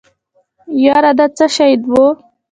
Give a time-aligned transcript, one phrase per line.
[0.83, 1.93] يره دا څه شی و.